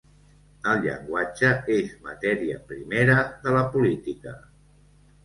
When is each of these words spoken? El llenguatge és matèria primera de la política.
El 0.69 0.79
llenguatge 0.85 1.51
és 1.75 1.91
matèria 2.07 2.55
primera 2.71 3.19
de 3.45 3.53
la 3.57 3.61
política. 3.77 4.35